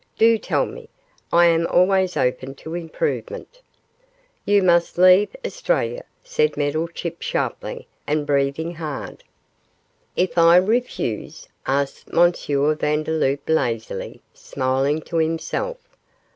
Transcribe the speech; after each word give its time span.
Do 0.17 0.39
tell 0.39 0.65
me; 0.65 0.89
I 1.31 1.45
am 1.45 1.67
always 1.67 2.17
open 2.17 2.55
to 2.55 2.73
improvement.' 2.73 3.61
'You 4.45 4.63
must 4.63 4.97
leave 4.97 5.35
Australia,' 5.45 6.05
said 6.23 6.57
Meddlechip, 6.57 7.21
sharply, 7.21 7.85
and 8.07 8.25
breathing 8.25 8.73
hard. 8.73 9.23
'If 10.15 10.39
I 10.39 10.55
refuse?' 10.57 11.47
asked 11.67 12.07
M. 12.11 12.33
Vandeloup, 12.33 13.41
lazily, 13.47 14.23
smiling 14.33 15.01
to 15.01 15.17
himself. 15.17 15.77